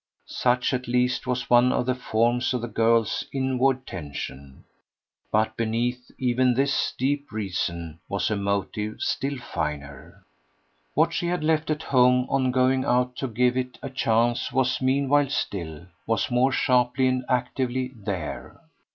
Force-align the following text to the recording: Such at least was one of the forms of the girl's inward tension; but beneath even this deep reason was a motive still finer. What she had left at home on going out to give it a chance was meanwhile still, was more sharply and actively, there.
Such 0.25 0.73
at 0.73 0.87
least 0.87 1.27
was 1.27 1.47
one 1.47 1.71
of 1.71 1.85
the 1.85 1.93
forms 1.93 2.55
of 2.55 2.61
the 2.61 2.67
girl's 2.67 3.23
inward 3.31 3.85
tension; 3.85 4.63
but 5.31 5.55
beneath 5.55 6.09
even 6.17 6.55
this 6.55 6.91
deep 6.97 7.31
reason 7.31 7.99
was 8.09 8.31
a 8.31 8.35
motive 8.35 8.99
still 9.01 9.37
finer. 9.37 10.23
What 10.95 11.13
she 11.13 11.27
had 11.27 11.43
left 11.43 11.69
at 11.69 11.83
home 11.83 12.25
on 12.31 12.49
going 12.49 12.83
out 12.83 13.15
to 13.17 13.27
give 13.27 13.55
it 13.55 13.77
a 13.83 13.91
chance 13.91 14.51
was 14.51 14.81
meanwhile 14.81 15.29
still, 15.29 15.85
was 16.07 16.31
more 16.31 16.51
sharply 16.51 17.05
and 17.07 17.23
actively, 17.29 17.89
there. 17.93 18.59